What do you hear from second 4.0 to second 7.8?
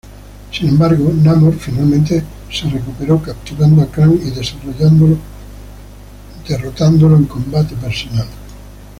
y derrotándolo en combate